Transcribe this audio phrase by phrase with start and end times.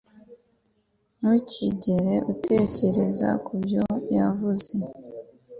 [1.17, 3.83] Ntukigere utekereza kubyo
[4.17, 4.73] yavuze